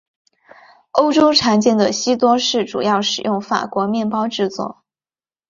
[0.93, 4.81] 欧洲常见的西多士主要使用法国面包制作。